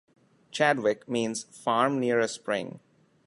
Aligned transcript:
Chadwick 0.49 1.07
means 1.07 1.43
'farm 1.43 1.99
near 1.99 2.19
a 2.19 2.27
spring'. 2.27 2.79